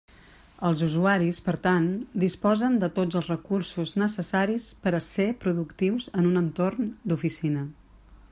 [0.69, 1.85] Els usuaris, per tant,
[2.23, 7.69] disposen de tots els recursos necessaris per a ser productius en un entorn d'oficina.